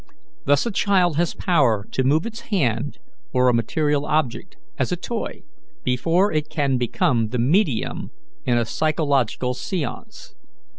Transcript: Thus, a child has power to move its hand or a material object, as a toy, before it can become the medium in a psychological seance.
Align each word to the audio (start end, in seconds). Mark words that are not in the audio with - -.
Thus, 0.45 0.65
a 0.65 0.71
child 0.71 1.17
has 1.17 1.35
power 1.35 1.85
to 1.91 2.03
move 2.03 2.25
its 2.25 2.39
hand 2.49 2.97
or 3.31 3.47
a 3.49 3.53
material 3.53 4.07
object, 4.07 4.57
as 4.79 4.91
a 4.91 4.95
toy, 4.95 5.43
before 5.83 6.31
it 6.31 6.49
can 6.49 6.79
become 6.79 7.27
the 7.27 7.37
medium 7.37 8.09
in 8.43 8.57
a 8.57 8.65
psychological 8.65 9.53
seance. 9.53 10.33